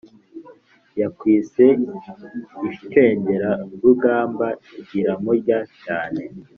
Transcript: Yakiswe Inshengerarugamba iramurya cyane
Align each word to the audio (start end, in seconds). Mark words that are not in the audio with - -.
Yakiswe 1.01 1.65
Inshengerarugamba 2.73 4.47
iramurya 4.99 5.59
cyane 5.83 6.21